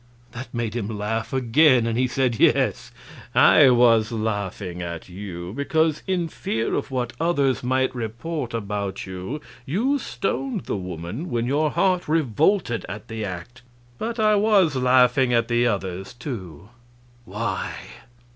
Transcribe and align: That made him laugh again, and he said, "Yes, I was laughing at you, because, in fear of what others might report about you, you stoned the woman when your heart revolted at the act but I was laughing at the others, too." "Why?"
That 0.31 0.51
made 0.51 0.75
him 0.75 0.87
laugh 0.97 1.31
again, 1.31 1.85
and 1.85 1.95
he 1.95 2.07
said, 2.07 2.39
"Yes, 2.39 2.91
I 3.35 3.69
was 3.69 4.11
laughing 4.11 4.81
at 4.81 5.09
you, 5.09 5.53
because, 5.53 6.01
in 6.07 6.27
fear 6.27 6.73
of 6.73 6.89
what 6.89 7.13
others 7.19 7.61
might 7.63 7.93
report 7.93 8.55
about 8.55 9.05
you, 9.05 9.41
you 9.63 9.99
stoned 9.99 10.61
the 10.61 10.75
woman 10.75 11.29
when 11.29 11.45
your 11.45 11.69
heart 11.69 12.07
revolted 12.07 12.83
at 12.89 13.09
the 13.09 13.23
act 13.23 13.61
but 13.99 14.19
I 14.19 14.33
was 14.33 14.75
laughing 14.75 15.33
at 15.33 15.47
the 15.49 15.67
others, 15.67 16.15
too." 16.15 16.69
"Why?" 17.25 17.69